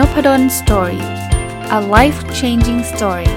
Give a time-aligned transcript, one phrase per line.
[0.00, 1.04] Nopadon Story
[1.78, 3.30] a life changing story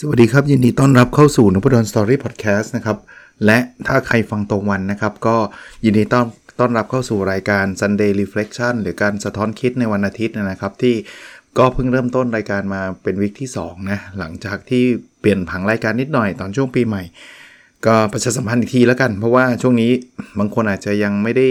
[0.00, 2.98] สวัสดีครับ ยินดีต้อนรับเข้าสู่นพดล Story Podcast นะครับ
[3.44, 5.36] และถ้าใครฟังตรงวันนะครับ ก็
[5.84, 6.26] ยินดีต้อน
[6.60, 10.94] ต้อนรับเข้าสู่รายการ Sunday Reflection หรือการสะท้อนคิดในวันอาทิตย์นะครับ ที่
[11.58, 14.84] ก็เพิ่งเริ่มต้นรายการมาเป็นวิกที่2นะหลังจากที่
[15.20, 17.02] เปลี่ยนผังรายการนิดหน่อยตอนช่วงปีใหม่
[17.86, 19.90] ก็ประชาสัมพันธ์อีกทีแล้วกัน เพราะว่าช่วงนี้
[20.38, 21.46] บางคนอาจจะยังไม่ได้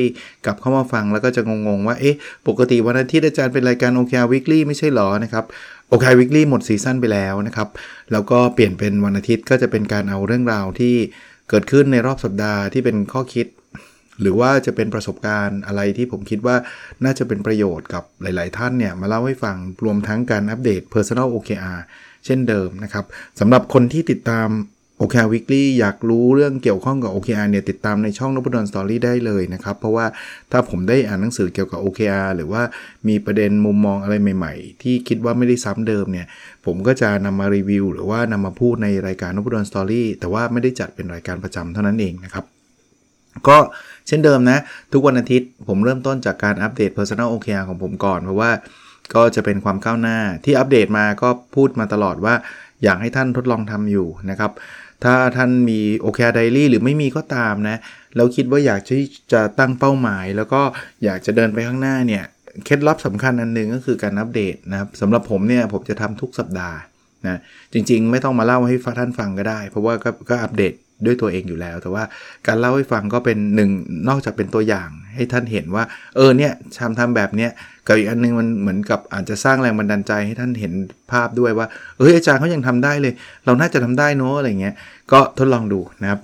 [0.45, 2.15] กลับเข้ามาฟังแล้วก็จะงงๆว่าเอ๊ะ
[2.47, 5.45] ปกติวันอาทิตย์อาจารย์เป็นรายการโอเควิกฤตไม่ใช่หรอนะครับ
[5.89, 7.67] โอเควิกฤตหมดซีซั่นไปแล้วนะครับ
[8.11, 10.95] แล้วก็เปลี่ยนเป็นวันอาทิตย์ก็จะเป็นการเอาเรื่องราวที่
[11.49, 13.47] เกิดขึ้นในรอบสัปดาห์ที่เป็นข้อคิด
[14.21, 16.55] หรือว่าจะเป็นประสบการณ์อะไรที่ผมคิดว่า
[17.03, 21.79] น่าจะเป็นประโยชน์กับหลาย ๆ ท่านเนี่ยมาเล่าให้ฟังรวมทั้งการอัปเดต Personal OKR
[22.25, 23.05] เช่นเดิมนะครับ
[23.39, 24.49] สำหรับคนที่ติดตาม
[25.01, 30.05] OKR Weekly อยากรู้เรื่องเกี่ยวข้องกับ OKR เนี่ยติดตามในช่องนพดล Story ได้เลยนะครับ เพราะว่า
[30.51, 32.63] ถ้าผมได้อ่านหนังสือเกี่ยวกับ OKR หรือว่า
[33.07, 36.27] มีประเด็นมุมมองอะไรใหม่ ๆ ที่คิดว่าไม่ได้ซ้ำเดิมเนี่ย
[36.65, 42.45] ผมก็จะนำมารีวิว หรือว่านำมาพูดในรายการนพดล Story แต่ว่าไม่ได้จัดเป็นรายการประจำเท่านั้นเองนะครับ
[43.47, 43.57] ก็
[44.07, 44.59] เช่นเดิมนะ
[44.93, 48.51] ทุกวันอาทิตย์ผมเริ่มต้นจากการอัปเดต Personal OKR ของผมก่อน เพราะว่า
[49.15, 52.35] ก็จะเป็นความก้าวหน้าที่อัปเดตมาก็พูดมาตลอดว่า
[52.83, 54.51] อยากให้ท่านทดลองทำอยู่นะครับ
[55.03, 57.77] ถ้าท่านมี OKR Diary หรือไม่มีก็ตามนะ
[58.15, 59.01] แล้วคิดว่าอยากที่
[59.33, 60.61] จะตั้งเป้าหมาย แล้วก็
[61.03, 62.23] อยากจะเดินไปข้างหน้าเนี่ย
[62.65, 66.77] เคล็ดลับสำคัญอันหนึ่งก็คือการอัปเดตนะครับสำหรับผมเนี่ยผมจะทำทุกสัปดาห์
[67.27, 67.39] นะ
[67.73, 70.73] จริงๆ ไม่ต้องมาเล่าให้ท่านฟังก็ได้ เพราะว่าก็ก็อัปเดต
[71.05, 72.03] ด้วยตัวเองอยู่แล้ว แต่ว่า
[72.47, 73.69] การเล่าให้ฟังก็เป็นหนึ่ง
[74.09, 75.83] นอกจากเป็นตัวอย่างให้ท่านเห็นว่า
[76.15, 77.51] เออเนี่ยทำทำแบบเนี้ย
[77.87, 80.73] กับอีกอันนึงมันเหมือนกับอาจจะสร้างแรงบันดาลใจให้ท่านเห็น
[81.11, 83.13] ภาพด้วยว่าเอออาจารย์เขายังทำได้เลย
[83.45, 84.75] เราน่าจะทำได้เนอะอะไรเงี้ย
[85.11, 86.19] ก็ทดลองดูนะครับ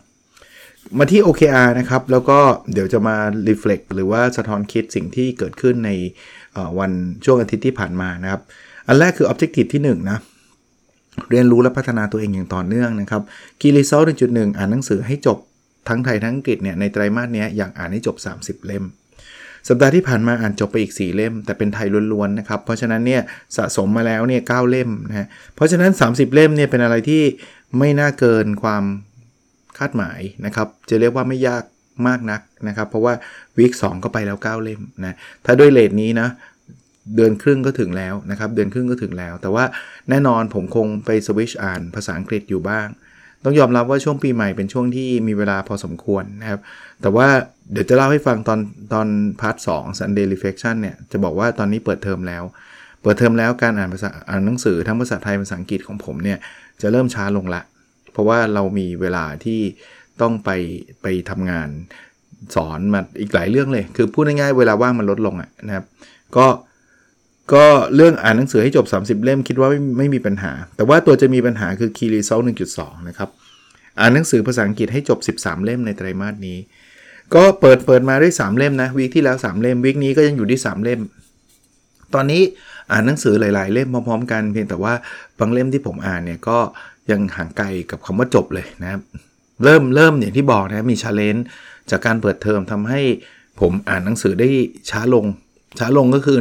[0.98, 2.40] มาที่ OKR นะครับ แล้วก็
[2.74, 3.18] เดี๋ยวจะมา
[3.48, 5.92] reflect หรือว่าสะท้อนคิดสิ่งที่เกิดขึ้นใน
[6.80, 6.92] วัน
[7.26, 8.42] ช่วงอาทิตย์ที่ผ่านมานะครับ
[8.88, 10.20] อันแรกคือ objective ที่1นะ
[11.32, 13.22] เรียนรู้และพัฒนาตัวเองอย่างต่อเนื่องนะครับ
[13.60, 14.02] คีรีเซล
[14.36, 15.38] หนึ่งอ่านหนังสือให้จบ
[15.90, 18.86] ทั้งไทยทั้งอังกฤษเนี่ยในไตรมาสนี้อยากอ่านให้จบ 30 เล่ม
[19.68, 23.22] สัปดาห์ที่ผ่านมาอ่านจบไปอีก 4 เล่ม แต่เป็นไทยล้วนๆนะครับ เพราะฉะนั้นเนี่ย
[23.58, 27.24] สะสมมาแล้วเนี่ยเเล่มนะเพราะฉะนั้น 30 เล่มเนี่ยเป็นอะไรที่
[27.80, 28.84] ไม่น่าเกินความ
[29.78, 31.64] คาดหมายนะครับ จะเรียกว่าไม่ยาก
[32.08, 33.14] มากนักนะครับ เพราะว่า
[33.58, 35.16] วีคสก็ไปแล้ว 9 เล่มนะ
[35.46, 36.28] ถ้าด้วยเลทนี้นะ
[37.16, 39.64] เดือนครึ่งก็ถึงแล้วนะครับ เดือนครึ่งก็ถึงแล้ว แต่ว่า
[40.10, 42.88] แน่นอนผมคงไปสวิชอ่านภาษาอังกฤษอยู่บ้าง
[43.44, 46.60] ต้องยอมรับว่าช่วงปีใหม่เป็นช่วงที่มีเวลาพอสมควรนะครับ
[47.02, 47.28] แต่ว่า
[47.72, 48.60] เดี๋ยวจะเล่าให้ฟังตอน
[48.94, 49.08] ตอน
[49.42, 52.44] part สอง Sunday Reflection เนี่ย จะบอกว่าตอนนี้เปิดเทอมแล้ว
[53.02, 56.38] เปิดเทอมแล้วการอ่านภาษาอ่านหนังสือทั้งภาษาไทยภาษาอังกฤษของผมเนี่ย
[56.82, 57.62] จะเริ่มช้าลงละ
[58.12, 59.60] เพราะว่าเรามีเวลาที่
[60.22, 60.50] ต้องไป
[61.02, 61.70] ไปทำงาน
[62.56, 65.86] สอนมาอีกหลายเรื่องเลย คือพูดง่ายๆเวลาว่างมันลดลงอะนะครับ
[66.38, 66.46] ก็
[67.54, 67.66] ก็
[67.96, 72.44] เรื่องอ่านหนังสือให้จบ 30 เล่มคิดว่าไม่ไม่มีปัญหา แต่ว่าตัวจะมีปัญหาคือ Key Result
[72.76, 73.30] 1.2นะครับ
[74.00, 76.58] อ่านหนังสือภาษาอังกฤษให้จบ 13 เล่มในไตรมาสนี้
[77.36, 81.02] ก็เปิดเปิดมาได้ 3 เล่มนะวีคที่แล้ว 3 เล่มวีคนี้ก็ยังอยู่ที่ 3 เล่ม
[82.14, 82.42] ตอนนี้
[82.92, 84.94] อ่านหนังสือหลาย ๆ เล่มพร้อม ๆ กันเพียงแต่ว่า
[85.40, 86.58] บางเล่มที่ผมอ่านเนี่ยก็
[87.12, 89.02] ยังห่างไกลกับคำว่าจบเลยนะครับ
[89.64, 91.46] เริ่มเริ่มอย่างที่บอกนะมี challenge
[91.92, 93.02] จากการเปิดเทอมทำให้
[93.60, 94.50] ผมอ่านหนังสือได้
[94.90, 95.26] ช้าลง
[95.80, 96.38] ช้าลงก็คือ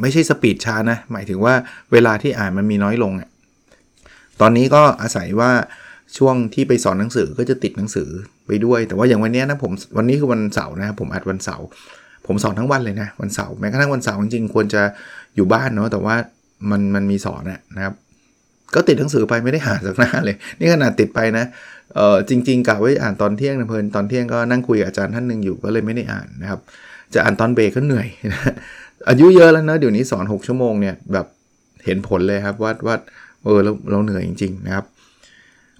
[0.00, 1.54] ไม่ใช่ speed ช้านะ หมายถึงว่า
[1.92, 3.28] เวลาที่อ่านมันมีน้อยลงอะ
[4.40, 5.50] ตอนนี้ก็อาศัยว่า
[6.16, 8.08] ช่วงที่ไปสอนหนังสือก็จะติดหนังสือ
[8.46, 11.66] ไปด้วย แต่ว่าอย่างวันนี้นะผมวันนี้คือวันเสาร์นะผมอัดวันเสาร์
[12.26, 14.82] ผมสอนทั้งวันเลยนะวันเสาร์แม้กระทั่งวันเสาร์จริงๆควรจะ
[15.36, 16.14] อยู่บ้านเนาะแต่ว่า
[16.70, 17.42] มันมันมีสอน
[17.76, 17.94] นะครับ
[18.74, 21.44] ก็ติดหนังสือไปไม่ได้อ่าสักหน้าเลย นี่ขนาดติดไปนะ
[21.96, 26.60] เออจริงๆกะไว้อ่านตอนเที่ยงนะเพลินตอนเที่ยงก็นั่งคุยกับอาจารย์ท่านหนึ่งอยู่ก็เลยไม่ได้อ่านนะครับ
[27.14, 28.06] จะอ่านตอนเบรกก็เหนื่อย
[29.08, 31.26] อายุเยอะแล้วเนะเดี๋ยวนี้สอน 6 ชั่วโมงเนี่ยแบบ
[31.84, 32.96] เห็นผลเลยครับว่าว่า
[33.44, 34.84] เออเราเราเหนื่อยจริง ๆ นะครับ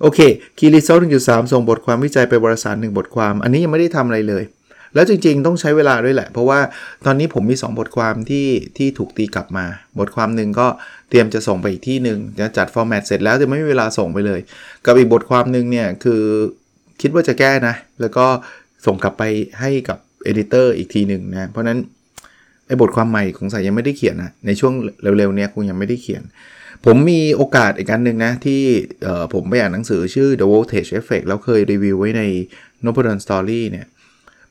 [0.00, 0.18] โอเค
[0.58, 4.44] คีรีโซล1.3ส่งบทความวิจัยไปบริษัทหนึ่งบทความ อันนี้ยังไม่ได้ทำอะไรเลย
[4.94, 6.60] แล้วจริง ๆ ต้องใช้เวลาด้วยแหละ เพราะว่า
[7.06, 9.66] ตอนนี้ผมมี 2 บทความที่ที่ถูกตีกลับมา
[9.98, 10.66] บทความหนึ่งก็
[11.10, 14.40] เตรียมจะส่งไปอีกที่หนึ่งจะจัด format เสร็จแล้วจะไม่มีเวลาส่งไปเลย
[14.84, 16.22] กับอีกบทความหนึ่งเนี่ยคือ
[17.00, 18.26] คิดว่าจะแก้นะ แล้วก็
[18.86, 19.22] ส่งกลับไป
[19.60, 21.78] ให้กับ editor อีกทีหนึ่งนะ เพราะนั้น
[22.66, 26.22] ไอ้บทความใหม่ของสายยังไม่ได้เขียนนะ ในช่วงเร็วๆนี้คงยังไม่ได้เขียน
[26.84, 28.62] ผมมีโอกาสอีกอันหนึ่งนะ ที่
[29.34, 32.22] ผมไปอ่านหนังสือชื่อ The Voltage Effect แล้วเคยรีวิวไว้ใน
[32.84, 33.86] n o p a d o n Story เนี่ย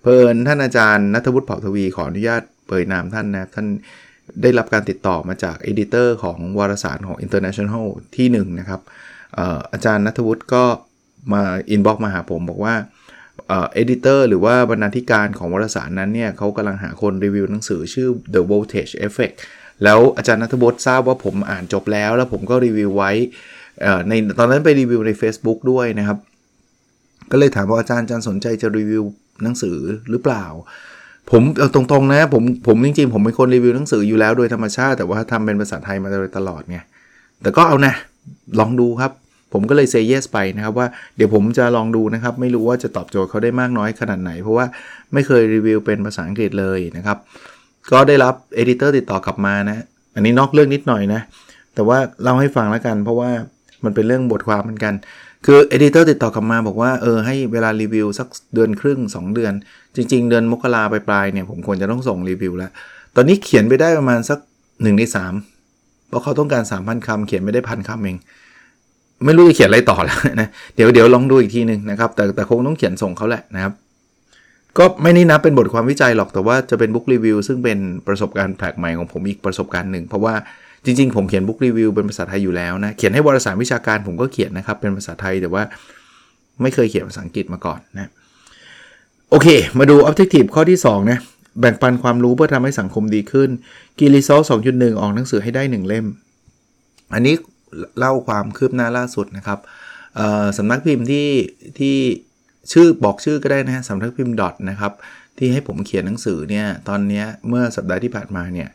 [0.02, 3.68] เผอิญท่านอาจารย์นัทวุฒิเผ่าทวีขออนุญาตเปิดนามท่านนะ ท่าน
[4.42, 7.86] ได้รับการติดต่อมาจาก editor ของวารสารของ International
[8.16, 8.82] ที่1นนะครับ
[9.36, 10.64] เอ่ออาจารย์นัทวุฒิก็
[11.34, 12.76] มา inbox มาหาผมบอกว่า
[13.48, 19.36] editor หรือว่าบรรณาธิการของวารสารนั้นเนี่ยเขากำลังหาคนรีวิวหนังสือชื่อ The Voltage Effect
[19.84, 23.12] แล้วอาจารย์นัทวุฒิทราบว่าผมอ่านจบแล้ว แล้วผมก็รีวิวไว้
[24.10, 26.18] ในตอนนั้นไปรีวิวใน Facebook ด้วยนะครับ
[27.32, 29.04] ก็เลยถามว่าอาจารย์อาจารย์สนใจจะรีวิว
[29.44, 29.78] หนังสือ
[30.10, 30.46] หรือเปล่า
[31.32, 36.80] ผมเอาตรงๆนะผมผมจริงๆ ผมเป็นคนรีวิวหนังสืออยู่แล้วโดยธรรมชาติ แต่ว่าทำเป็นภาษาไทยมาโดยตลอดไง
[37.42, 37.94] แต่ก็เอานะ
[38.60, 39.12] ลองดูครับ
[39.56, 44.66] ผมก็เลยเซเยสไปนะครับว่าเดี๋ยวผมจะลองดูนะครับ ไม่รู้ว่าจะตอบโจทย์เขาได้มากน้อยขนาดไหน เพราะว่า
[45.14, 47.18] ไม่เคยรีวิวเป็นภาษาอังกฤษเลยนะครับ
[47.92, 49.78] ก็ได้รับเอดิเตอร์ติดต่อกลับมานะ
[50.16, 51.22] อันนี้นอกเรื่องนิดหน่อยนะ
[51.76, 53.32] แต่ว่าเล่าให้ฟังแล้วกัน เพราะว่า
[53.86, 54.94] มันเป็นเรื่องบทความเหมือนกัน
[55.46, 59.54] คือ editor ติดต่อกลับมาบอกว่าเออให้เวลารีวิวสักเดือนครึ่ง 2 เดือน
[59.96, 62.72] จริง ๆ เดือนมกราไปปลายๆเนี่ยผมควรจะต้องส่งรีวิวแล้ว
[63.16, 65.04] ตอนนี้เขียนไปได้ประมาณสัก1ใน
[65.52, 68.18] 3เพราะเขาต้องการ 3,000คำเขียนไม่ได้พันคำเอง
[69.26, 73.74] ไม่รู้จะเขียนอะไรต่อแล้วนะเดี๋ยวเดี๋ยวลองดูอีกทีหนึ่งนะครับ แต่แต่คงต้องเขียนส่งเขาแหละนะครับ
[74.78, 77.78] ก็นี่ไม่นับเป็นบทความวิจัยหรอกแต่ว่าจะเป็น book review ซึ่งเป็น
[78.08, 80.34] ประสบการณ์แปลกใหม่ของผมอีกประสบการณ์หนึ่งเพราะว่า
[80.86, 85.64] จริงๆ ผมเขียนบุ๊กรีวิวเป็นภาษาไทยอยู่แล้วนะ เขียนให้วารสารวิชาการผมก็เขียนนะครับเป็นภาษาไทยแต่ว่า
[86.62, 88.10] ไม่เคยเขียนภาษาอังกฤษมาก่อนนะ
[89.30, 89.48] โอเค
[89.80, 91.20] มาดู Objective ข้อที่2นะ
[91.60, 93.50] แบ่งปันความรู้เพื่อทำให้สังคมดีขึ้น
[94.00, 96.06] กีรีซอล2.1 ออกหนังสือให้ได้ 1 เล่ม
[97.14, 97.36] อันนี้
[98.00, 99.60] เล่าความคืบหน้าล่าสุดนะครับ
[100.58, 101.28] สำนักพิมพ์ที่
[101.80, 101.96] ที่
[102.72, 104.92] ชื่อบอกชื่อก็ได้นะฮะสำนักพิมพ์ดอทนะครับ
[105.38, 108.70] ที่ให้ผมเขียนหนังสือเนี่ยตอนนี้เมื่อสัปดาห์ที่ผ่านมาเนี่ย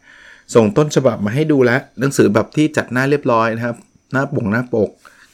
[0.55, 3.76] ส่งต้นฉบับมาให้ดูแล้วหนังสือแบบที่จัดหน้าเรียบร้อยนะครับ
[4.12, 4.91] หน้าปกหน้าปก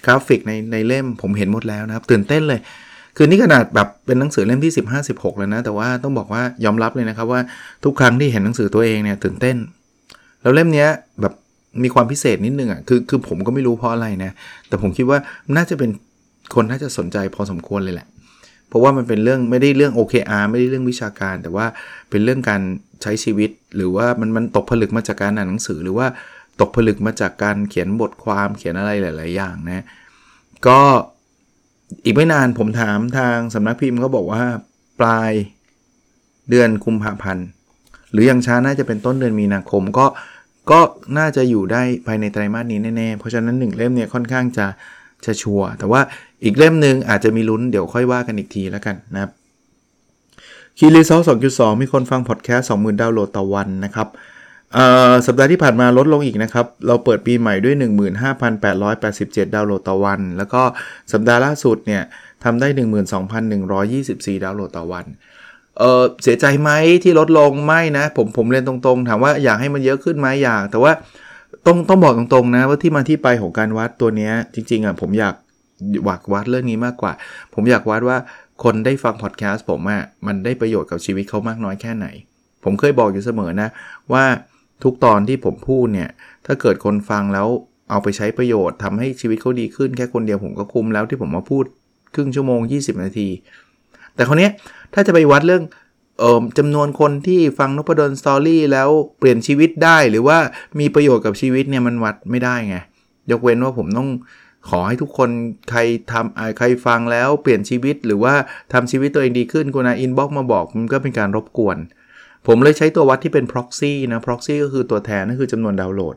[0.06, 2.60] กราฟิกในในเล่มผมเห็นหมดแล้วนะครับ ตื่นเต้นเลย
[3.16, 7.40] คือนี่ขนาดแบบเป็นหนังสือเล่มที่ 15 16 แล้วนะ แต่ว่าต้องบอกว่ายอมรับเลยนะครับว่า
[7.84, 9.56] ทุกครั้งที่เห็นหนังสือตัวเองเนี่ยตื่นเต้น
[10.42, 10.86] แล้วเล่มนี้
[11.20, 11.34] แบบ
[11.84, 14.32] มีความพิเศษนิดนึงอะคือคือผมก็ไม่รู้เพราะอะไรนะ
[14.68, 15.18] แต่ผมคิดว่า
[15.56, 15.90] น่าจะเป็น
[16.54, 18.06] คนน่าจะสนใจพอสมควรเลยแหละ
[18.68, 21.66] เพราะว่ามันเป็นเรื่องไม่ได้เรื่อง OKR ไม่ได้เรื่องวิชาการ แต่ว่า
[22.10, 22.60] เป็นเรื่องการ
[23.02, 26.06] ใช้ชีวิต หรือว่ามันมันตกผลึกมาจากการอ่านหนังสือ หรือว่า
[26.60, 29.84] ตกผลึกมาจากการเขียนบทความเขียนอะไรหลาย ๆ อย่างนะ
[30.66, 30.80] ก็
[32.04, 34.44] อีกไม่นานผมถามทางสำนักพิมพ์เขาบอกว่า
[35.00, 35.32] ปลาย
[36.50, 37.46] เดือนคุมภาพันธ์
[38.12, 40.06] หรือยังช้าน่าจะเป็นต้นเดือนมีนาคมก็
[40.70, 40.80] ก็
[41.18, 44.66] น่าจะอยู่ได้ภายในไตรมาสนี้แน่ๆ เพราะฉะนั้นหนึ่งเล่มเนี่ยค่อนข้างจะ
[45.24, 46.00] จะชัวร์แต่ว่า
[46.44, 49.30] อีกเล่มหนึ่งอาจจะมีลุ้นเดี๋ยวค่อยว่ากันอีกทีแล้วกันนะครับ
[50.78, 54.08] คีรีซอสองจุดสองมีคนฟังพอดแคสต์สองหมื่นดาวน์โหลดต่อวันนะครับ
[55.26, 57.74] สัปดาห์ที่ผ่านมาลดลงอีกนะครับ เราเปิดปีใหม่ด้วย
[58.60, 60.62] 15,887 ดาวน์โหลดต่อวัน แล้วก็
[61.12, 62.02] สัปดาห์ล่าสุดเนี่ย
[62.44, 62.68] ทำได้
[63.36, 65.04] 12,124 ดาวน์โหลดต่อวัน
[65.78, 66.70] เออเสียใจไหม
[67.02, 70.92] ที่ลดลงไม่นะ ผมผมเรียนตรงๆ ถามว่าอยากให้มันเยอะขึ้นไหมอยาก แต่ว่า
[71.66, 75.34] ต้องต้องบอกตรงๆนะว่าที่มาที่ไปของการวัดตัวนี้จริง ๆอะผมอยาก
[76.08, 77.12] วากวัดเรื่องนี้มากกว่า
[77.54, 78.18] ผมอยากวัดว่า
[78.64, 82.06] คนได้ฟังพอดแคสต์ผมอะมันได้ประโยชน์กับชีวิตเขามากน้อยแค่ไหน
[82.64, 83.68] ผมเคยบอกอยู่เสมอนะ
[84.12, 84.24] ว่า
[84.84, 86.10] ทุกตอนที่ผมพูดเนี่ย
[86.46, 87.48] ถ้าเกิดคนฟังแล้ว
[87.90, 91.64] เอาไปใช้ประโยชน์ทำให้ชีวิตเขาดีขึ้นแค่คนเดียวผมก็คุ้มแล้วที่ผมมาพูด
[92.14, 93.28] ครึ่งชั่วโมง 20 นาที
[94.16, 94.48] แต่คนนี้
[94.94, 95.62] ถ้าจะไปวัดเรื่อง
[96.22, 98.88] ออจำนวนคนที่ฟังนพดลสตอรี่แล้ว
[99.18, 100.38] เปลี่ยนชีวิตได้หรือว่า
[100.80, 102.76] มีประโยชน์กับชีวิตเนี่ยมันวัดไม่ได้ไง
[103.30, 104.08] ยกเว้นว่าผมต้อง
[104.68, 105.30] ขอให้ทุกคน
[105.70, 105.80] ใคร
[106.12, 108.34] ทำใครฟังแล้วเปลี่ยนชีวิตหรือว่า
[108.72, 111.78] ทำชีวิตตัวเองดีขึ้นกรุณา inbox มาบอกมันก็เป็นการรบกวน
[112.46, 116.16] ผมเลยใช้ตัววัดที่เป็น proxy นะ proxy ก็คือตัวแทนนั่นคือจำนวนดาวน์โหลด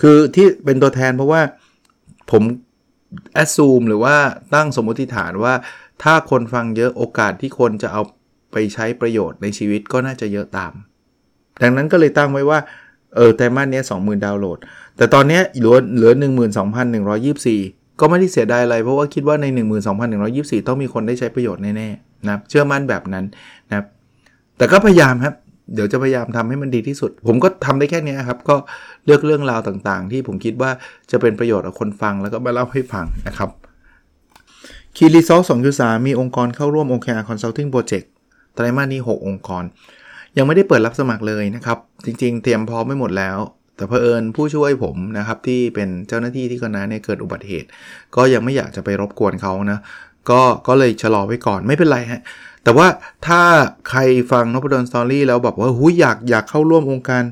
[0.00, 1.40] คือที่เป็นตัวแทนเพราะว่า
[2.30, 2.42] ผม
[3.42, 4.16] assume หรือว่า
[4.54, 5.54] ตั้งสมมติฐานว่า
[6.02, 8.02] ถ้าคนฟังเยอะโอกาสที่คนจะเอา
[8.52, 10.72] ไปใช้ประโยชน์ในชีวิตก็น่าจะเยอะตาม
[11.62, 12.58] ดังนั้นก็เลยตั้งไว้ว่า
[13.16, 14.58] เออแต่มาสนี้20,000ดาวน์โหลด
[14.96, 16.12] แต่ตอนนี้เหลือเหลือ
[17.06, 19.46] 12,124 ก็ไม่ได้เสียดายอะไร เพราะว่าคิดว่าใน
[20.06, 23.24] 12,124 ต้องมีคนได้ใช้ประโยชน์แน่ๆนะเชื่อมั่นแบบนั้น
[23.68, 23.86] นะครับ
[24.56, 25.34] แต่ก็พยายามครับ
[25.74, 28.56] เดี๋ยวจะพยายามทำให้มันดีที่สุด ผมก็ทำได้แค่นี้ครับ ก็
[29.04, 30.70] เลือกเรื่องราวต่างๆ ที่ผมคิดว่า
[31.10, 33.50] จะเป็นประโยชน์กับคนฟังแล้วก็มาเล่าให้ฟังนะครับ
[34.96, 38.06] คีรีซอสองจุสามีองค์กรเข้าร่วม OKR Consulting Project
[38.54, 39.64] ไตรมาสนี้ 6 องค์กร
[40.36, 43.38] ยังไม่ได้เปิดรับสมัครเลยนะครับ จริงๆ เตรียมพร้อมไม่หมดแล้ว
[43.76, 47.68] แต่เพอเอิญผู้ช่วยผมนะครับ ที่เป็นเจ้าหน้าที่ที่คณะเนี่ยเกิดอุบัติเหตุ
[48.16, 49.78] ก็ยังไม่อยากจะไปรบกวนเขานะ
[50.30, 52.22] ก็ก็เลยชะลอไว้ก่อนไม่เป็นไรฮะ
[52.64, 52.86] แต่ว่า
[53.26, 53.40] ถ้า
[53.90, 54.00] ใคร
[54.32, 57.22] ฟังนพดลสตอรี่แล้วแบบว่าหุยอยากอยากเข้าร่วมองค์การ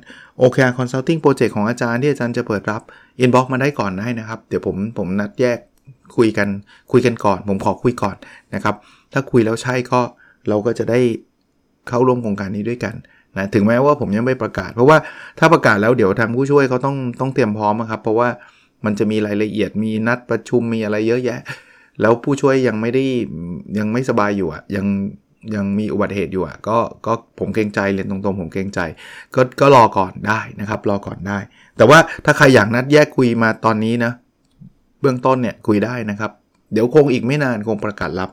[0.40, 2.82] OKR Consulting Project ของอาจารย์ที่อาจารย์จะเปิดรับ
[3.22, 5.58] inbox มาได้ก่อนได้นะครับ เดี๋ยวผมผมนัดแยก
[6.16, 6.48] คุยกัน
[6.92, 8.16] คุยกันก่อน ผมขอคุยก่อน
[8.54, 8.74] นะครับ
[9.12, 10.00] ถ้าคุยแล้วใช่ก็
[10.48, 11.00] เราก็จะได้
[11.88, 12.94] เข้าร่วมโครงการนี้ด้วยกัน
[13.36, 14.98] นะถึงแม้ว่าผมยังไม่ประกาศ เพราะว่า
[15.38, 18.28] ถ้าประกาศแล้วเดี๋ยวทางผู้ช่วยเขาต้องต้องเตรียมพร้อมครับ เพราะว่า
[18.84, 21.40] มันจะมีรายละเอียดมีนัดประชุมมีอะไรเยอะแยะ
[22.00, 23.04] แล้วผู้ช่วยยังไม่ได้
[23.78, 24.86] ยังไม่สบายอยู่อะยัง
[25.54, 28.80] ยังมีอุบัติเหตุอยู่อะก็ก็ผมเกรงใจเรียนตรงๆ ผมเกรงใจ
[29.34, 31.38] ก็ก็รอก่อนได้นะครับ รอก่อนได้
[31.76, 34.12] แต่ว่าถ้าใครอยากนัดแยกคุยมาตอนนี้นะ
[35.00, 36.30] เบื้องต้นเนี่ยคุยได้นะครับ
[36.72, 38.30] เดี๋ยวคงอีกไม่นานคงประกาศรับ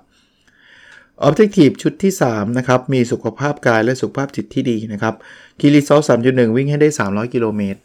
[1.27, 5.13] Objective ชุดที่ 3 นะครับ มีสุขภาพกายและสุขภาพจิตที่ดีนะครับ
[5.59, 7.79] คีรีซอล3.1 วิ่งให้ได้ 300 กิโลเมตร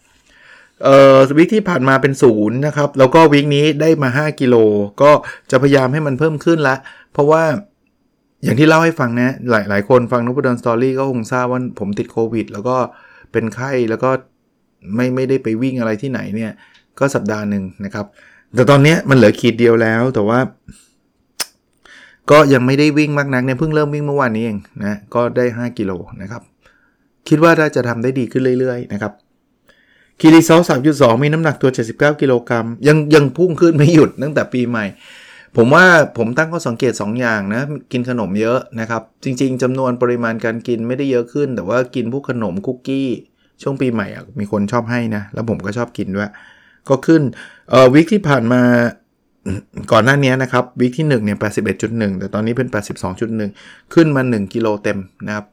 [0.82, 4.56] เอ่อวิกที่ผ่านมาเป็นศูนย์นะครับ แล้วก็วิกนี้ได้มา 5 กิโล
[5.02, 5.10] ก็
[5.50, 6.76] จะพยายามให้มันเพิ่มขึ้นละ
[7.12, 7.42] เพราะว่า
[8.42, 12.76] อย่างที่เล่าให้ฟังนะ หลายหลายคนฟังนุบดอนสตอรี่ก็คงทราบว่าผมติดโควิด แล้วก็
[13.32, 14.10] เป็นไข้แล้วก็
[14.94, 16.52] ไม่ไม่ได้ไปวิ่งอะไรที่ไหนเนี่ย
[16.98, 18.06] ก็สัปดาห์หนึ่งนะครับ
[18.54, 20.38] แต่ตอนนี้มันเหลือขีดเดียวแล้วแต่ว่า
[22.30, 25.92] ก็ยังไม่ได้วิ่งมากนักเนี่ยเพิ่งเริ่มวิ่งเมื่อวานนี้เองนะก็ได้ 5 กิโล
[26.22, 26.42] นะครับ
[27.28, 29.12] คิดว่าน่าจะทำได้ดีขึ้นเรื่อยๆนะครับ
[30.20, 30.60] คีรีซอล
[30.92, 34.84] 3.2มีน้ำหนักตัว 79 กิโลกรัมยังยังพุ่งขึ้นไม่หยุดตั้งแต่ปีใหม่
[35.56, 35.84] ผมว่า
[36.18, 43.08] ผมตั้งข้อสังเกต 2 อย่างนะ กินขนมเยอะนะครับ จริง ๆจำนวนปริมาณการกินไม่ได้เยอะขึ้น แต่ว่ากินพวกขนมคุกกี้
[43.62, 46.30] ช่วงปีใหม่อะมีคนชอบให้นะ แล้วผมก็ชอบกินด้วย
[46.88, 47.22] ก็ขึ้น
[47.70, 48.62] เอ่อวิกที่ผ่านมา
[49.92, 51.38] ก่อนหน้านี้นะครับวิกที่1เนี่ย
[51.78, 52.68] 81.1 แต่ตอนนี้เป็น
[53.30, 55.46] 82.1 ขึ้นมา 1 กิโลเต็มนะครับ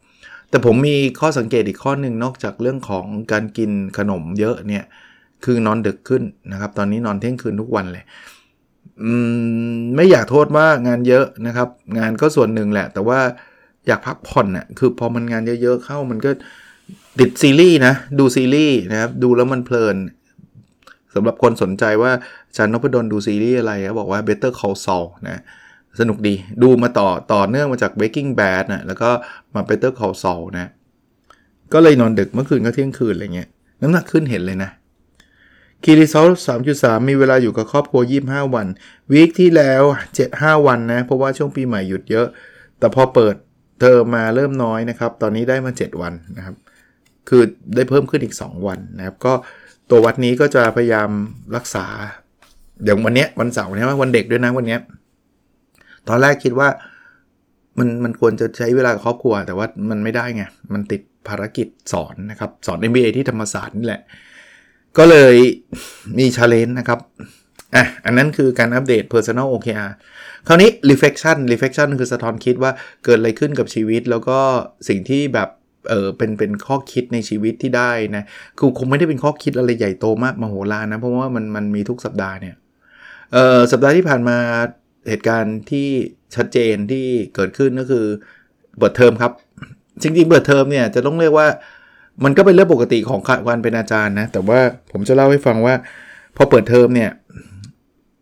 [0.50, 4.84] แต่ผมมีข้อสังเกตอีกข้อหนึ่งนอกจากเรื่องของการกินขนมเยอะเนี่ย
[5.46, 8.04] คือนอนดึกขึ้นนะครับ ตอนนี้นอนเที่ยงคืนทุกวันเลย
[9.80, 13.20] มไม่อยากโทษว่างานเยอะนะครับ งานก็ส่วนหนึ่งแหละ แต่ว่า
[13.88, 16.32] อยากพักผ่อนน่ะคือพอมันงานเยอะๆเข้ามันก็
[17.20, 19.96] ติดซีรีส์นะ ดูซีรีส์นะครับ ดูแล้วมันเพลิน
[21.16, 22.12] สำหรับคนสนใจว่า
[22.56, 25.42] จานนพดลดูซีรีส์อะไรก็บอกว่า Better Call Saul นะ
[26.00, 29.10] สนุกดีดูมาต่อต่อเนื่องมาจาก Breaking Bad นะแล้วก็
[29.56, 30.72] มา Better Call Saul นะ
[31.74, 33.50] ก็เลยนอนดึกเมื่อคืนก็เที่ยงคืนอะไรเงี้ย
[33.82, 34.72] น้ำหนักขึ้นเห็นเลยนะ
[35.84, 36.28] คีรีซล
[36.68, 38.68] 3.3มีเวลาอยู่กับครอบครัว25วัน
[39.12, 39.84] วีคที่แล้ว
[40.26, 42.28] 7-5วันนะ เพราะว่าช่วงปีใหม่หยุดเยอะ
[42.80, 43.36] แต่พอเปิด
[43.82, 46.56] เทอมมาเริ่มน้อยนะครับ ตอนนี้ได้มา 7 วันนะครับ
[47.30, 47.44] คือ
[47.76, 49.34] ได้เพิ่มขึ้นอีก 2 วันนะครับ ก็
[49.90, 51.10] ตัววัดนี้ก็จะพยายาม
[51.56, 51.86] รักษา
[52.84, 54.80] เดี๋ยววันเนี้ยวันเสาร์เนี่ยวันเด็กด้วยนะวันเนี้ย
[56.08, 56.70] ตอนแรกคิดว่า
[57.80, 64.02] มันมันควรจะใช้เวลากับครอบครัว แต่ว่ามันไม่ได้ไง มันติดภารกิจสอนนะครับ สอน MBA ที่ธรรมศาสตร์นี่แหละ
[64.98, 65.36] ก็เลย
[66.18, 67.00] มี challenge นะครับ
[67.76, 69.92] อะอันนั้นคือการอัปเดต Personal OKR
[70.48, 72.72] คราวนี้ reflection reflection คือสะท้อนคิดว่า
[73.06, 74.40] เกิดอะไรขึ้นกับชีวิต แล้วก็
[74.88, 75.50] สิ่งที่แบบ
[75.90, 78.24] เออเป็นเป็นข้อคิดในชีวิตที่ได้นะ
[78.58, 82.56] คือคงไม่ได้เป็นข้อคิดอะไรใหญ่โตมากมโหฬารนะ เพราะว่ามันมันมีทุกสัปดาห์เนี่ย
[83.34, 84.38] เออสัปดาห์ที่ผ่านมา
[85.10, 85.88] เหตุการณ์ที่
[86.36, 88.06] ชัดเจนที่เกิดขึ้นก็คือ
[88.78, 89.32] เปิดเทอมครับ
[90.02, 91.48] จริงๆเปิดเทอมเนี่ยจะต้องเรียกว่า
[92.24, 94.60] มันก็เป็นเรื่องปกติของการเป็นอาจารย์นะ แต่ว่า
[94.92, 95.76] ผมจะเล่าให้ฟังว่า
[96.36, 97.12] พอเปิดเทอมเนี่ย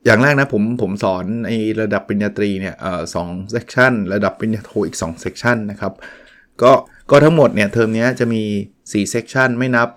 [0.05, 1.50] อย่างแรกนะผมผมสอนใน
[1.81, 5.93] ระดับปริญญาตรีเนี่ยเอ่อสอง section ระดับปริญญาโทอีก2 section นะครับ
[6.63, 6.72] ก็
[7.12, 8.44] ก็ทั้งหมดเนี่ยเทอมนี้จะมี
[8.76, 9.90] 4 section ไม่นับ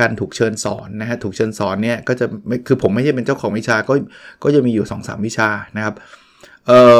[0.00, 3.94] การถูกเชิญสอนนะฮะถูกเชิญสอนเนี่ยก็จะไม่คือผมไม่ใช่เป็นเจ้าของวิชาก็
[4.42, 5.94] ก็จะมีอยู่ 2-3 วิชานะครับ
[6.66, 6.98] เอ่อ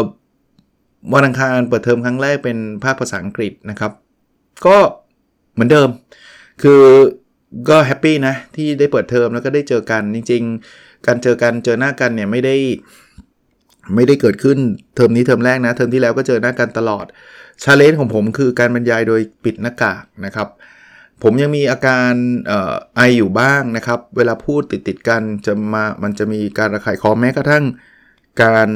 [1.14, 3.92] วันอังคารเปิดเทอมครั้งแรกเป็นภาคภาษาอังกฤษนะครับ
[4.66, 4.76] ก็
[5.52, 5.88] เหมือนเดิม
[6.62, 6.82] คือ
[7.68, 10.42] ก็ happy นะ ที่ได้เปิดเทอมแล้วก็ได้เจอกันจริง
[10.74, 12.56] ๆ การเจอกันเจอหน้ากันเนี่ยไม่ได้
[13.94, 14.58] ไม่ได้เกิดขึ้น
[14.96, 17.06] เทอมนี้เทอมแรกนะ เทอมที่แล้วก็เจอหน้ากันตลอด
[17.62, 20.48] challenge ของผมคือการบรรยายโดยปิดหน้ากากนะครับ
[21.22, 22.12] ผมยังมีอาการ
[22.50, 27.64] ออไออยู่บ้างนะครับ เวลาพูดติดติดกันจะมามันจะมีการระคายคอแม้กระทั่ง
[28.42, 28.68] การ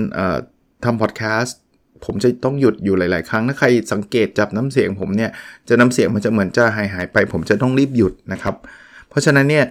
[0.85, 1.59] ทำพอดแคสต์
[2.05, 5.31] ผมจะต้องหยุดอยู่หลาย ๆ ครั้ง ถ้าใครสังเกตจับน้ำเสียงผมเนี่ย
[5.69, 8.55] จะน้ำเสียงมันจะเหมือนจะหายหายไป ผมจะต้องรีบหยุดนะครับ
[9.09, 9.65] เพราะฉะนั้นเนี่ย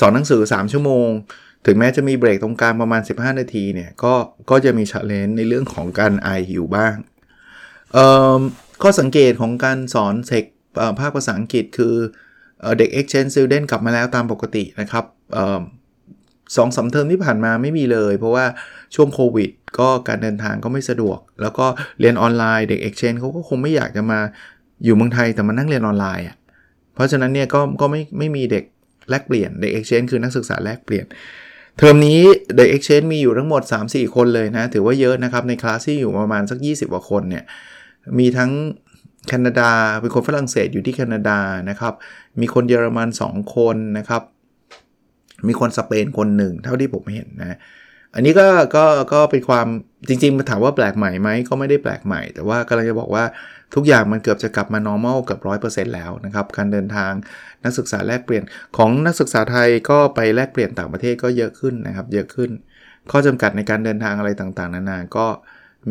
[0.00, 1.08] สอนหนังสือ 3 ชั่วโมง
[1.66, 4.14] ถึงแม้จะมีเบรกตรงกลางประมาณ 15 นาทีเนี่ย ก็
[4.50, 6.94] ก็จะมี challenge ในเรื่องของการไออยู่บ้าง
[8.82, 10.44] ข้อสังเกตของการสอนเซก
[10.98, 11.94] ภาคภาษาอังกฤษคือ
[12.78, 15.04] เด็ก exchange student กลับมาแล้วตามปกตินะครับ
[16.56, 18.44] สองสาเทอมที่ผ่านมาไม่มีเลย เพราะว่า
[18.94, 21.66] ช่วงโควิด ก็การเดินทางก็ไม่สะดวก แล้วก็
[22.00, 24.20] เรียนออนไลน์เด็ก exchange เขาก็คงไม่อยากจะมา
[24.84, 26.36] อยู่เมืองไทยแต่มานั่งเรียนออนไลน์อะ
[26.94, 28.64] เพราะฉะนั้นเนี่ยก็ก็ไม่ไม่มีเด็ก
[29.10, 31.06] แลกเปลี่ยนเด็ก exchange คือนักศึกษาแลกเปลี่ยน
[31.78, 32.20] เทอมนี้
[32.56, 37.44] เด็ก exchange มีอยู่ทั้งหมด 3-4 คนเลยนะ ถือว่าเยอะนะครับ ในคลาสที่อยู่ประมาณสัก 20กว่าคนเนี่ย
[38.18, 38.52] มีทั้ง
[39.28, 41.38] แคนาดาเป็นคนฝรั่งเศสอยู่ที่แคนาดา
[41.70, 41.94] นะครับ
[42.40, 44.22] มีคนเยอรมัน 2 คนนะครับ
[45.48, 47.58] มีคนสเปนคนหนึ่งเท่าที่ผมเห็นนะ
[48.14, 49.66] อันนี้ก็ก็ก็เป็นความ
[50.08, 53.24] จริงๆมาถามว่าแปลกใหม่ไหมก็ไม่ได้แปลกใหม่ แต่ว่ากำลังจะบอกว่า
[53.74, 57.12] ทุกอย่างมันเกือบจะกลับมา normal เกือบร้อยเปอร์เซ็นต์แล้วนะครับ การเดินทาง
[57.64, 58.44] นักศึกษาแลกเปลี่ยน
[58.76, 62.50] ของนักศึกษาไทยก็ไปแลกเปลี่ยนต่างประเทศก็เยอะขึ้นนะครับ เยอะขึ้น
[63.10, 65.26] ข้อจำกัดในการเดินทางอะไรต่างๆ นานาก็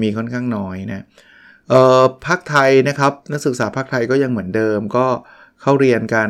[0.02, 5.06] มีค่อนข้างน้อยนะเอ่อภาคไทยนะครับนักศึกษาภาคไทยก็ยังเหมือนเดิม ก็
[5.62, 6.30] เข้าเรียนกัน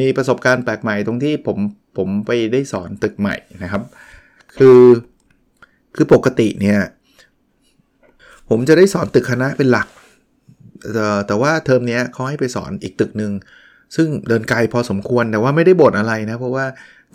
[0.00, 1.58] มีประสบการณ์แปลกใหม่ตรงที่ผม
[1.96, 3.82] ผมไปได้สอนตึกใหม่นะครับ
[4.58, 4.82] คือ
[5.96, 6.80] คือปกติเนี่ย
[8.50, 9.88] ผมจะได้สอนตึกคณะเป็นหลัก
[10.92, 13.32] แต่แต่ว่าเทอมนี้เขาให้ไปสอนอีกตึกหนึ่ง
[13.96, 16.66] ซึ่งเดินไกลพอสมควรแต่ว่าไม่ได้บ่นอะไรนะ เพราะว่า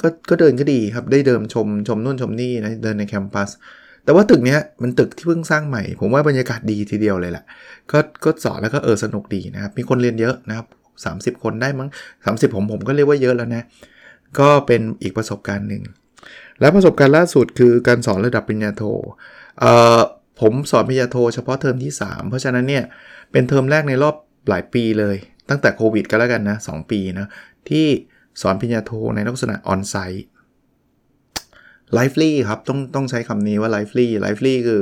[0.02, 3.50] ก็ก็เดินก็ดีครับได้เดิมชมชมนู่นชมนี่นะเดินในแคมปัส
[4.04, 7.44] แต่ว่าตึกนี้มันตึกที่เพิ่งสร้างใหม่ ผมว่าบรรยากาศดีทีเดียวเลยแหละ
[7.92, 10.68] ก็ก็สอนแล้วก็เออสนุกดีนะครับ มีคนเรียนเยอะนะครับ
[11.38, 11.90] 30 คนได้มั้ง
[12.24, 13.64] 30 ผมผมก็เรียกว่าเยอะแล้วนะ
[14.40, 15.84] ก็เป็นอีกประสบการณ์หนึ่ง
[16.60, 18.84] และประสบการณ์ล่าสุดคือการสอนระดับปริญญาโท
[19.60, 20.00] เอ่อ
[20.42, 22.84] ผมสอนปริญญาโทเฉพาะเทอมที่ 3 เพราะฉะนั้นเนี่ย
[23.32, 24.16] เป็นเทอมแรกในรอบ
[24.50, 25.16] หลายปีเลย
[25.50, 27.28] ตั้งแต่โควิดก็แล้วกันนะ 2 ปีนะ
[27.70, 27.88] ที่
[28.42, 34.82] สอนปริญญาโทในลักษณะ on-site lively ครับต้องต้องใช้คำนี้ว่า lively lively คือ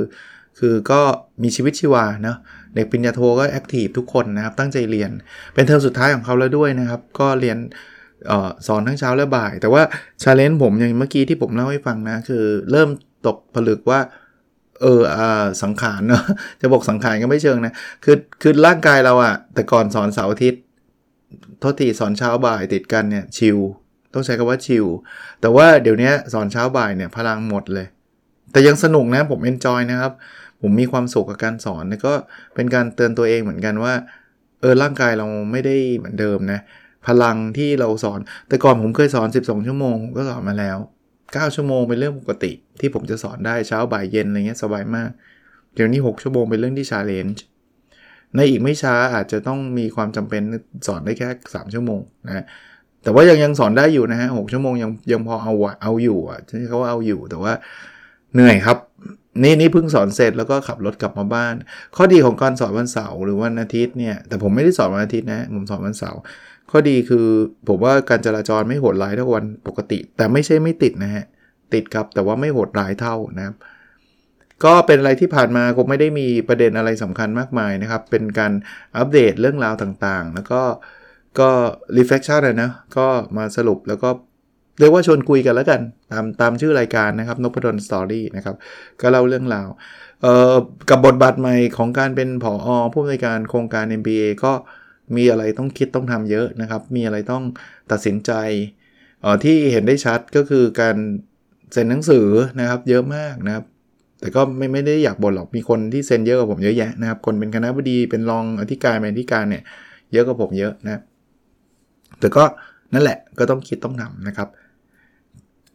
[0.58, 1.00] คือก็
[1.42, 2.36] มีชีวิตชีวาเนะ
[2.74, 5.10] เด็กปริญญาโทก็ active ทุกคนนะครับ ตั้งใจเรียน
[5.54, 7.58] เป็นเทอมสุดท้ายของเขาแล้วด้วยนะครับ ก็เรียน
[8.30, 9.82] ออสอนทั้งเช้าและบ่าย แต่ว่า
[10.22, 12.88] challenge ผมอย่างเมื่อกี้ที่ผมเล่าให้ฟังนะ คือเริ่ม
[13.26, 14.00] ตกผลึกว่า
[14.82, 15.20] เอออ
[15.62, 16.22] สังขารเนาะ
[16.60, 17.74] จะบอกสังขารก็ไม่เชิงนะ
[18.04, 20.62] คือคือร่างกายเราอะแต่ก่อนสอนเสาร์อาทิตย์
[21.60, 23.58] โทษทีสอนเช้าบ่ายติดกันเนี่ยชิล
[24.14, 24.86] ต้องใช้คำว่าชิล
[25.40, 27.86] แต่ว่าเดี๋ยวนี้สอนเช้าบ่ายเนี่ยพลังหมดเลย
[28.52, 30.12] แต่ยังสนุกนะผมเอนจอยนะครับ
[30.60, 32.12] ผมมีความสุขกับการสอนแล้วก็
[32.54, 33.94] เป็นการเตือนตัวเองเหมือนกันว่า
[34.60, 36.60] เออร่างกายเราไม่ได้เหมือนเดิมนะ
[37.06, 40.78] พลังที่เราสอน แต่ก่อนผมเคยสอน 12 ชั่วโมงก็สอนมาแล้ว
[41.20, 45.10] 9 ชั่วโมงเป็นเรื่องปกติ ที่ผมจะสอนได้เช้าบ่ายเย็นอะไรเงี้ยสบายมาก
[45.74, 47.44] เดี๋ยวนี้ 6 ชั่วโมงเป็นเรื่องที่ challenge
[48.36, 50.42] ในอีกไม่ช้าอาจจะต้องมีความจำเป็น
[50.86, 52.44] สอนได้แค่ 3 ชั่วโมงนะ
[53.02, 57.52] แต่ว่ายังยังสอนได้อยู่นะฮะหกชั่วโมงยังยังพอเอาเอาอยู่อะที่เขาว่าเอาอยู่แต่ว่า
[58.34, 58.78] เหนื่อยครับ
[59.42, 61.54] นี่นี่เพิ่งสอนเสร็จแล้วก็ขับรถกลับมาบ้าน
[61.96, 66.20] ข้อดีของการสอนวันเสาร์หรือวันอาทิตย์เนี่ยแต่ผมไม่ได้สอนวันอาทิตย์นะผมสอนวันเสาร์
[66.70, 67.26] ข้อดีคือ
[67.68, 71.24] ผมว่าการจราจรไม่โหดร้ายเท่าวันปกติ แต่ไม่ใช่ไม่ติดนะฮะ
[71.74, 73.54] ติดครับแต่ว่าไม่โหดร้ายเท่านะครับ
[74.64, 78.52] ก็เป็นอะไรที่ผ่านมาคงไม่ได้มีประเด็นอะไรสำคัญมากมายนะครับ เป็นการ
[78.96, 80.62] อัปเดตเรื่องราวต่างๆ แล้วก็
[81.38, 81.50] ก็
[81.96, 84.10] reflection นะ ก็มาสรุปแล้วก็
[84.78, 85.80] เรียกว่าชวนคุยกันแล้วกัน
[86.12, 88.56] ตามตามชื่อรายการนะครับนพดลสตอรี่นะครับ
[89.00, 89.68] ก็เล่าเรื่องราว
[90.22, 90.54] เอ่อ
[90.90, 94.52] กับบทบาทใหม่ของการเป็นผออผู้ในการโครงการ MBA ก็
[95.16, 97.42] มีอะไรต้องคิดต้องทำเยอะนะครับ มีอะไรต้อง
[97.90, 98.32] ตัดสินใจ
[99.24, 100.96] ออที่เห็นได้ชัดก็คือการ
[101.72, 102.26] เซ็นหนังสือ
[102.60, 103.64] นะครับเยอะมากนะครับ
[104.20, 109.62] แต่ก็ไม่ไม่ได้อยากบ่นหรอกมีคนที่เซ็นเยอะกว่าผมเยอะแยะนะครับ คนเป็นคณะบดีเป็นรองอธิการเป็นอธิการเนี่ย
[110.12, 111.02] เยอะกว่าผมเยอะนะครับ
[112.20, 112.44] แต่ก็
[112.94, 114.48] นั่นแหละก็ต้องคิดต้องทำนะครับ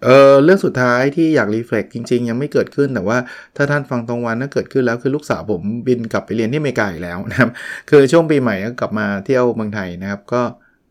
[0.03, 3.17] เออเรื่องสุดท้ายที่อยากรีเฟล็กจริง ๆ ยังไม่เกิดขึ้นแต่ว่า
[3.55, 7.49] ถ้าท่านฟังตรงวันนั้นเกิดขึ้นแล้วคือลูกสาวผมบินกลับไปเรียนที่อเมริกาอีกแล้วนะครับ
[7.89, 10.41] คือช่วงปีใหม่ก็กลับมาเที่ยวเมืองไทยนะครับ ก็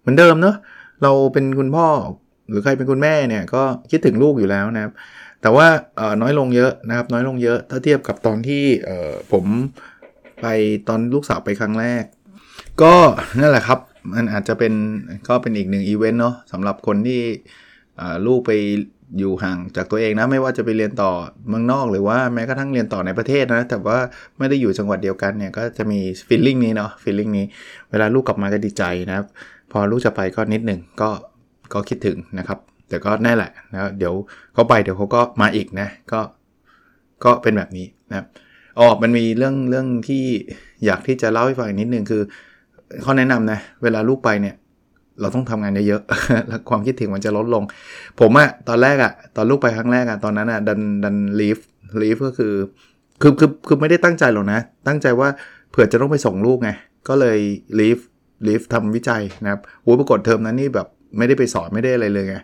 [0.01, 0.57] เหมือนเดิมเนาะ
[1.03, 1.87] เราเป็นคุณพ่อ
[2.49, 4.93] หรือใครเป็นคุณแม่เนี่ยก็คิดถึงลูกอยู่แล้วนะครับ
[5.43, 5.67] แต่ว่า
[6.23, 8.62] น้อยลงเยอะนะครับ น้อยลงเยอะ ถ้าเทียบกับตอนที่
[9.33, 9.45] ผม
[10.43, 10.47] ไป
[10.88, 12.05] ตอนลูกสาวไปครั้งแรก
[12.83, 12.95] ก็
[13.40, 13.79] นั่นแหละครับ
[14.12, 14.73] มันอาจจะเป็น
[15.29, 17.21] ก็เป็นอีกหนึ่งอีเวนต์เนาะสำหรับคนที่
[18.27, 18.53] ลูกไป
[19.19, 21.11] อยู่ห่างจากตัวเองนะ ไม่ว่าจะไปเรียนต่อ
[21.49, 23.99] เมืองนอกหรือว่าแม้กระทั่งเรียนต่อในประเทศนะ แต่ว่า
[24.38, 27.47] ไม่ได้อยู่จังหวัดเดียวกันเนี่ย ก็จะมีฟีลลิ่งนี้เนาะฟีลลิ่งนี้
[27.90, 29.27] เวลาลูกกลับมาก็ดีใจนะครับ
[29.73, 31.11] พอลูกจะไปก็นิดหนึ่งก็
[31.73, 34.14] ก็คิดถึงนะครับ แต่ก็แน่แหละนะเดี๋ยว
[34.55, 36.21] เขาไปเดี๋ยวเขาก็มาอีกนะก็
[37.25, 38.27] ก็เป็นแบบนี้นะ
[38.79, 40.25] อ๋อมันมีเรื่องเรื่องที่
[40.85, 42.23] อยากที่จะเล่าให้ฟังนิดนึงคือ
[43.05, 44.55] ข้อแนะนำนะ เวลาลูกไปเนี่ย
[45.20, 47.62] เราต้องทำงานเยอะๆแล้วความคิดถึงมันจะลดลง
[48.20, 51.59] ผมอะตอนแรกอะตอนลูกไปครั้งแรกอะตอนนั้นอะดันดันลีฟ
[52.01, 52.55] ลีฟก็คือ
[53.23, 55.29] คือคือคือไม่ได้ตั้งใจหรอกนะ ตั้งใจว่า
[55.70, 56.70] เผื่อจะต้องไปส่งลูกไง
[57.09, 57.38] ก็เลย
[57.79, 57.99] ลีฟ
[58.47, 60.87] ลีฟทำวิจัยนะครับโอ้ปรากฏเทอมนั้นนี่แบบ
[61.18, 62.37] ไม่ได้ไปสอนไม่ได้อะไรเลยไง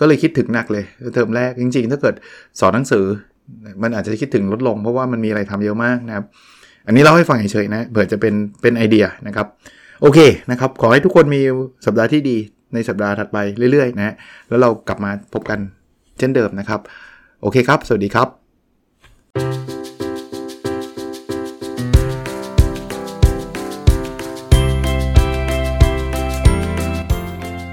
[0.00, 2.14] ก็เลยคิดถึงหนักเลยเทอมแรกจริง ๆ ถ้าเกิด
[2.60, 3.04] สอนหนังสือ
[3.82, 6.24] มันอาจจะคิดถึงลดลง เพราะว่ามันมีอะไรทำเยอะมากนะครับ
[6.86, 9.46] อันนี้เล่าให้ฟังเฉยๆนะเผื่อจะเป็นเป็นไอเดียนะครับ
[10.02, 10.18] โอเค
[10.50, 11.40] นะครับ ขอให้ทุกคนมี
[11.86, 12.36] สัปดาห์ที่ดี
[12.74, 13.38] ในสัปดาห์ถัดไป
[13.72, 14.14] เรื่อยๆนะ
[14.48, 15.58] แล้วเรากลับมาพบกัน
[16.18, 16.80] เช่นเดิมนะครับ
[17.42, 18.28] โอเคครับ สวัสดีครับ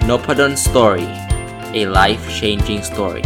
[0.10, 1.08] n o p a d o n Story
[1.80, 3.26] a life changing story